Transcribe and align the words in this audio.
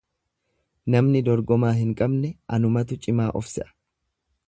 Namni 0.95 1.21
dorgomaa 1.27 1.75
hin 1.81 1.93
qabne 2.01 2.35
anumatu 2.59 3.01
cimaa 3.07 3.33
of 3.43 3.53
se'a. 3.55 3.71